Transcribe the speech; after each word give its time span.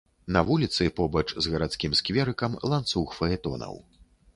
На 0.37 0.41
вуліцы, 0.47 0.87
побач 1.01 1.25
з 1.43 1.53
гарадскім 1.57 1.91
скверыкам, 2.03 2.59
ланцуг 2.73 3.07
фаэтонаў. 3.23 3.83